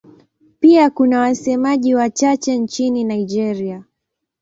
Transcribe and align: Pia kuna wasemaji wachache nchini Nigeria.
Pia 0.59 0.89
kuna 0.89 1.19
wasemaji 1.19 1.95
wachache 1.95 2.57
nchini 2.57 3.03
Nigeria. 3.03 3.83